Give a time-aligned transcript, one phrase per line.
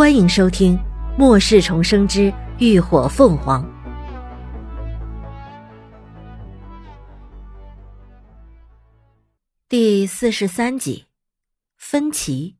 [0.00, 0.78] 欢迎收听
[1.18, 3.62] 《末世重生之浴火凤凰》
[9.68, 11.04] 第四十三集。
[11.76, 12.56] 分歧。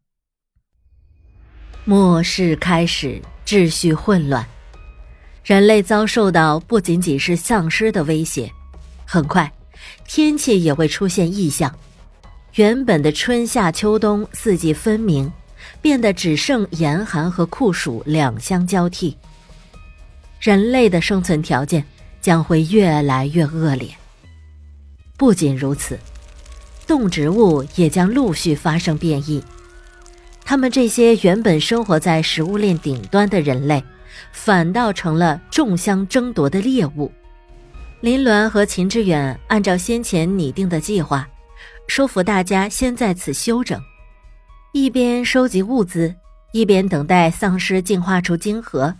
[1.87, 4.47] 末世开始，秩序混乱，
[5.43, 8.53] 人类遭受到不仅仅是丧尸的威胁，
[9.07, 9.51] 很快，
[10.05, 11.75] 天气也会出现异象。
[12.57, 15.33] 原本的春夏秋冬四季分明。
[15.81, 19.17] 变得只剩严寒和酷暑两相交替，
[20.41, 21.85] 人类的生存条件
[22.21, 23.89] 将会越来越恶劣。
[25.17, 25.99] 不仅如此，
[26.87, 29.43] 动植物也将陆续发生变异，
[30.45, 33.85] 他们这些原本生活在食物链顶端的人类，
[34.33, 37.13] 反倒成了众相争夺的猎物。
[38.01, 41.29] 林鸾和秦志远按照先前拟定的计划，
[41.87, 43.79] 说服大家先在此休整。
[44.73, 46.15] 一边收集物资，
[46.53, 48.95] 一边等待丧尸进化出晶核，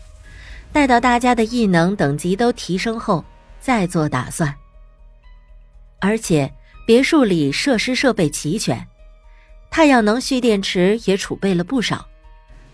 [0.73, 3.25] 待到大家的异能等级都提升后
[3.61, 4.53] 再做打算。
[6.01, 6.53] 而且
[6.85, 8.85] 别墅里设施设备齐全，
[9.71, 12.05] 太阳能蓄电池也储备了不少，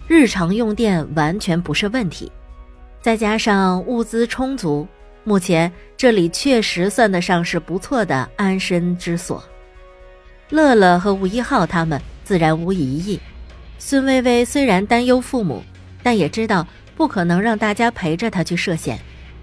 [0.09, 2.33] 日常用电完全不是问题。
[3.03, 4.89] 再加上物资充足，
[5.23, 9.45] 目前这里确实算得上是不错的安身之所。
[10.49, 12.01] 乐乐和吴一浩他们。
[12.27, 13.21] 自然无疑义。
[13.79, 15.63] 孙薇薇虽然担忧父母，
[16.03, 18.99] 但也知道不可能让大家陪着她去涉险，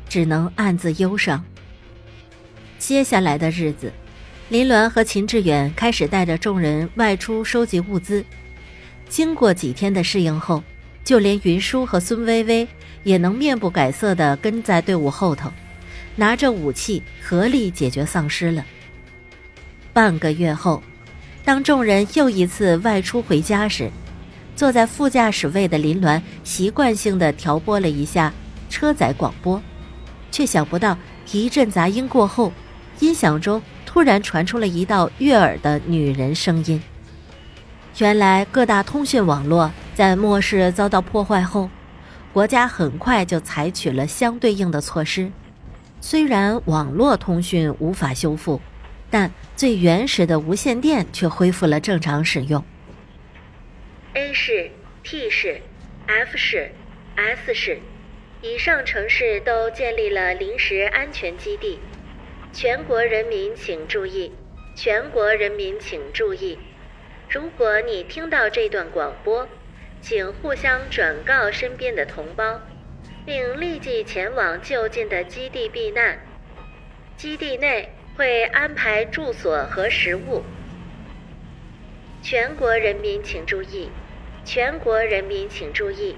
[0.10, 1.42] 只能暗自忧伤。
[2.78, 3.90] 接下来的日子，
[4.50, 8.26] 林鸾和秦志远开始带着众人外出收集物资。
[9.08, 10.62] 经过几天的适应后，
[11.06, 12.68] 就连云舒和孙薇薇
[13.04, 15.50] 也能面不改色地跟在队伍后头，
[16.18, 18.66] 拿着武器合力解决丧尸了。
[19.94, 20.84] 半个月后。
[21.46, 23.92] 当众人又一次外出回家时，
[24.56, 28.32] 坐在副驾驶位的林鸾习惯性的调拨了一下
[28.70, 29.62] 车载广播，
[30.32, 30.98] 却想不到
[31.34, 32.54] 一阵杂音过后，
[33.00, 36.82] 音响中突然传出了一道悦耳的女人声音。
[37.98, 41.70] 原来各大通讯网络在末世遭到破坏后，
[42.32, 45.30] 国家很快就采取了相对应的措施，
[46.00, 48.62] 虽然网络通讯无法修复。
[49.14, 52.66] 但最原始的无线电却恢复了正常使用。
[54.16, 54.72] A 市、
[55.04, 55.62] T 市、
[56.08, 56.72] F 市、
[57.16, 57.78] S 市，
[58.42, 61.78] 以上城市都建立了临时安全基地。
[62.52, 64.32] 全国人民请注意！
[64.76, 66.58] 全国人民请注意！
[67.30, 69.48] 如果你听到这段广播，
[70.02, 72.60] 请互相转告身边的同胞，
[73.28, 76.18] 并立即前往就近的基地避难。
[77.16, 77.94] 基地内。
[78.16, 80.44] 会安排住所和食物。
[82.22, 83.90] 全国人民请注意！
[84.46, 86.16] 全国人民请注意！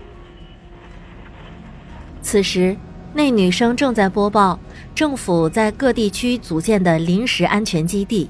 [2.22, 2.76] 此时，
[3.14, 4.60] 那女生正在播报
[4.94, 8.30] 政府在各地区组建的临时安全基地，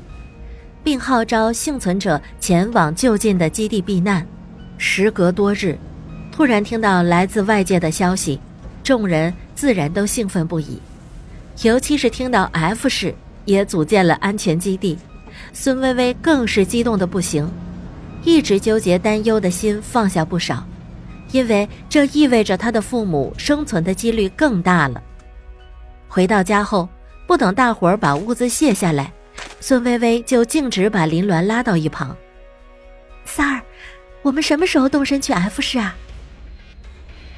[0.84, 4.26] 并号召幸存者前往就近的基地避难。
[4.78, 5.78] 时隔多日，
[6.32, 8.40] 突然听到来自外界的消息，
[8.84, 10.80] 众人自然都兴奋不已，
[11.64, 13.16] 尤其是听到 F 市。
[13.46, 14.98] 也组建了安全基地，
[15.54, 17.50] 孙薇薇更是激动的不行，
[18.24, 20.68] 一直纠结担忧的心放下不少，
[21.32, 25.02] 因为这意味着她的父母生存的几率更大了。
[26.08, 26.90] 回到家后，
[27.28, 29.12] 不等大伙儿把物资卸下来，
[29.60, 32.16] 孙薇薇就径直把林鸾拉到一旁
[33.26, 33.62] ：“三儿，
[34.22, 35.96] 我们什么时候动身去 F 市啊？”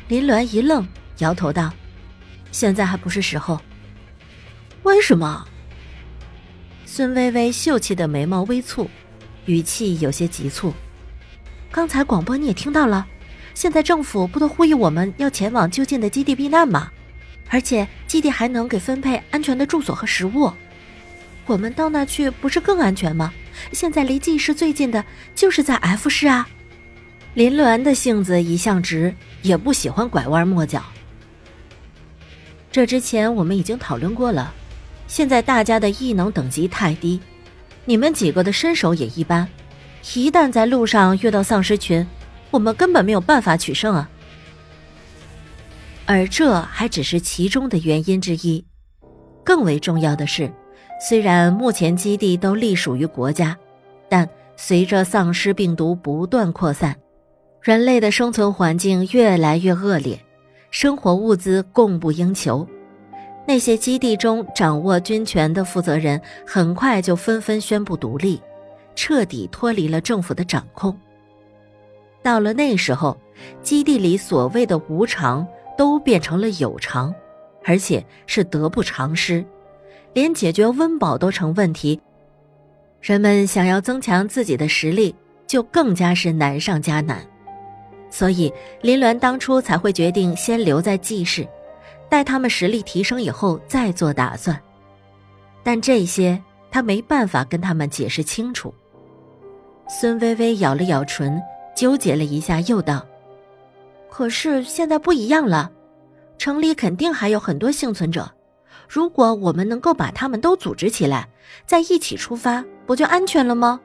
[0.07, 0.87] 林鸾一愣，
[1.17, 1.73] 摇头道
[2.51, 3.59] ：“现在还不是时候。
[4.83, 5.45] 为什么？”
[6.97, 8.87] 孙微微秀气的眉毛微蹙，
[9.45, 10.73] 语气有些急促。
[11.69, 13.05] 刚才广播你也听到了，
[13.53, 16.89] 现在政府不都呼吁我们要前往就近的基地避难吗？
[17.49, 20.51] 而且基地还能给分配安全的住所和食物，
[21.45, 23.31] 我们到那去不是更安全吗？
[23.71, 25.05] 现在离 G 市最近的
[25.35, 26.49] 就是在 F 市啊。
[27.35, 29.13] 林鸾的性子一向直，
[29.43, 30.83] 也不喜欢拐弯抹角。
[32.71, 34.51] 这之前我们已经讨论过了。
[35.07, 37.19] 现在大家的异能等级太低，
[37.85, 39.47] 你们几个的身手也一般，
[40.13, 42.05] 一旦在路上遇到丧尸群，
[42.51, 44.09] 我们根本没有办法取胜啊！
[46.05, 48.63] 而这还只是其中的原因之一，
[49.43, 50.51] 更为重要的是，
[51.07, 53.57] 虽然目前基地都隶属于国家，
[54.09, 56.95] 但随着丧尸病毒不断扩散，
[57.61, 60.19] 人类的生存环境越来越恶劣，
[60.69, 62.67] 生活物资供不应求。
[63.47, 68.41] 那些基地中掌握军权的负责人，很快就纷纷宣布独立，
[68.93, 70.95] 彻底脱离了政府的掌控。
[72.21, 73.17] 到了那时候，
[73.63, 75.47] 基地里所谓的无常
[75.77, 77.15] 都变成了有常，
[77.63, 79.45] 而且是得不偿失，
[80.11, 82.01] 连解决温饱都成问题。
[82.99, 85.15] 人们想要增强自己的实力，
[85.47, 87.25] 就更加是难上加难。
[88.09, 88.51] 所以
[88.81, 91.47] 林鸾当初才会决定先留在季氏，
[92.09, 94.59] 待他们实力提升以后再做打算。
[95.63, 98.73] 但这些他没办法跟他们解释清楚。
[99.87, 101.41] 孙微微咬了咬唇，
[101.75, 103.05] 纠结了一下，又道
[104.09, 105.71] ：“可是现在不一样了，
[106.37, 108.29] 城里肯定还有很多幸存者。
[108.87, 111.27] 如果我们能够把他们都组织起来，
[111.65, 113.79] 再一起出发，不就安全了吗？”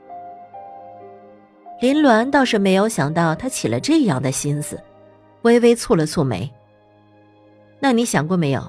[1.81, 4.81] 林鸾倒是没有想到他起了这样的心思，
[5.43, 6.49] 微微蹙了蹙眉。
[7.85, 8.63] 那你想过没有，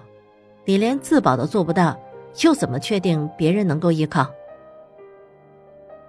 [0.65, 1.95] 你连自保都做不到，
[2.42, 4.25] 又怎么确定别人能够依靠？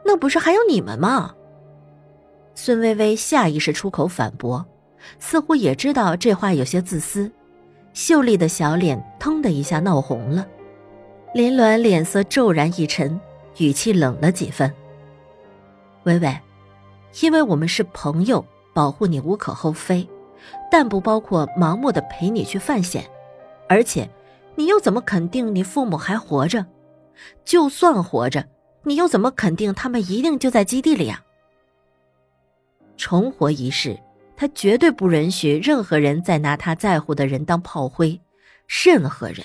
[0.02, 1.34] 那不是还有你们吗？
[2.54, 4.64] 孙微微下意识出口反驳，
[5.18, 7.30] 似乎也知道这话有些自私，
[7.92, 10.46] 秀丽的小脸腾的一下闹红了。
[11.34, 13.20] 林鸾脸色骤然一沉，
[13.58, 14.72] 语气冷了几分。
[16.04, 16.34] 微微。
[17.20, 18.42] 因为我们是朋友，
[18.72, 20.08] 保护你无可厚非，
[20.70, 23.04] 但不包括盲目的陪你去犯险。
[23.68, 24.08] 而且，
[24.54, 26.66] 你又怎么肯定你父母还活着？
[27.44, 28.46] 就算活着，
[28.82, 31.22] 你又怎么肯定他们一定就在基地里啊？
[32.96, 33.98] 重活一世，
[34.36, 38.20] 他绝对不允许任何人再拿他在乎的人当炮灰，
[38.84, 39.44] 任何人。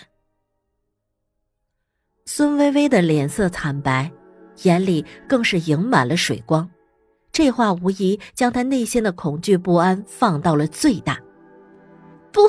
[2.25, 4.11] 孙微微的脸色惨白，
[4.63, 6.69] 眼里更是盈满了水光。
[7.39, 11.17] 这话无疑将他内心的恐惧不安放到了最大。
[12.33, 12.41] 不，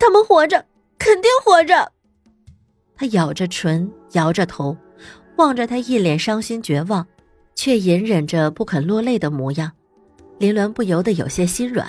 [0.00, 0.66] 他们活着，
[0.98, 1.92] 肯定活着。
[2.96, 4.76] 他咬着唇，摇着头，
[5.36, 7.06] 望着他一脸伤心绝望，
[7.54, 9.70] 却隐忍着不肯落泪的模样。
[10.40, 11.88] 林鸾不由得有些心软，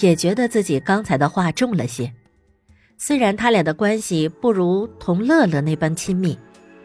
[0.00, 2.12] 也觉得自己刚才的话重了些。
[2.98, 6.36] 虽然他俩的关系不如同乐乐那般亲密，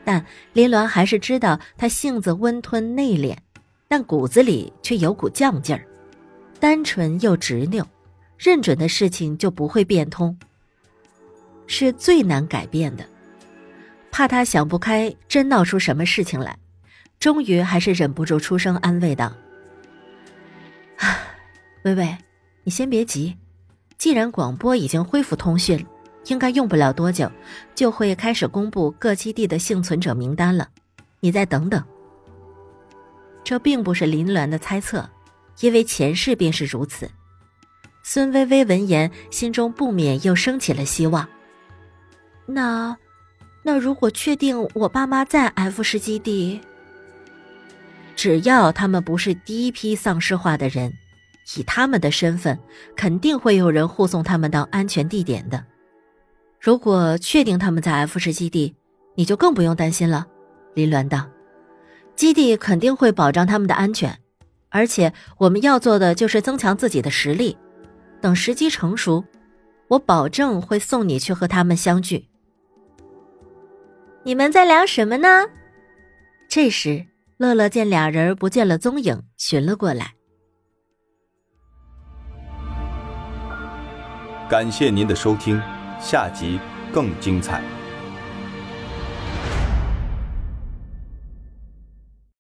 [0.06, 3.36] 但林鸾还是知道他性子温吞内敛。
[3.88, 5.86] 但骨子里却有股犟劲儿，
[6.60, 7.86] 单纯又执拗，
[8.38, 10.38] 认准的事情就不会变通，
[11.68, 13.06] 是最难改变的。
[14.12, 16.58] 怕他想不开，真闹出什么事情来，
[17.20, 19.32] 终于还是忍不住出声安慰道
[20.98, 21.20] ：“啊，
[21.84, 22.18] 微微，
[22.64, 23.38] 你先别急，
[23.98, 25.86] 既然广播已经恢复通讯，
[26.26, 27.32] 应该用不了多久
[27.74, 30.68] 就会开始公布各基地的幸存者名单了，
[31.20, 31.82] 你再等等。”
[33.48, 35.10] 这并不是林鸾的猜测，
[35.62, 37.10] 因为前世便是如此。
[38.04, 41.26] 孙微微闻言，心中不免又升起了希望。
[42.46, 42.98] 那，
[43.64, 46.60] 那如果确定我爸妈在 F 市基地，
[48.18, 50.92] 只要他们不是第一批丧尸化的人，
[51.56, 52.60] 以他们的身份，
[52.98, 55.64] 肯定会有人护送他们到安全地点的。
[56.60, 58.76] 如果确定他们在 F 市基地，
[59.16, 60.28] 你就更不用担心了。
[60.74, 61.26] 林鸾道。
[62.18, 64.20] 基地肯定会保障他们的安全，
[64.70, 67.56] 而且我们要做的就是增强自己的实力。
[68.20, 69.24] 等时机成熟，
[69.88, 72.28] 我保证会送你去和他们相聚。
[74.24, 75.46] 你们在聊什么呢？
[76.50, 77.06] 这时，
[77.38, 80.16] 乐乐见俩人不见了踪影，寻了过来。
[84.50, 85.62] 感谢您的收听，
[86.00, 86.60] 下集
[86.92, 87.62] 更精彩。